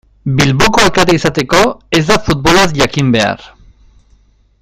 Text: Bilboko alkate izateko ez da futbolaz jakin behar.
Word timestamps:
Bilboko 0.37 0.81
alkate 0.83 1.17
izateko 1.17 1.59
ez 1.99 2.01
da 2.09 2.17
futbolaz 2.29 2.65
jakin 2.81 3.13
behar. 3.17 3.47